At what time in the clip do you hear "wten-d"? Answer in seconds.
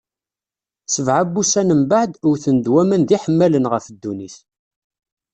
2.29-2.65